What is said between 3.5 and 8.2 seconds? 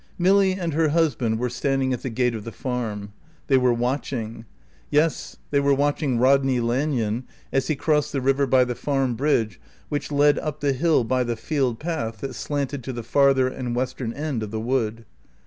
were watching; yes, they were watching Rodney Lanyon as he crossed the